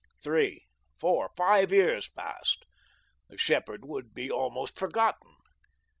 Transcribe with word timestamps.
Three, 0.23 0.65
four, 0.99 1.29
five 1.37 1.71
years 1.71 2.09
passed. 2.09 2.65
The 3.29 3.37
shepherd 3.37 3.85
would 3.85 4.15
be 4.15 4.31
almost 4.31 4.75
forgotten. 4.79 5.35